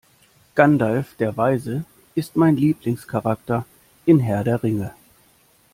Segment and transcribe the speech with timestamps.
[0.55, 3.65] Gandalf der Weise ist mein Lieblingscharakter
[4.07, 4.95] in Herr der Ringe.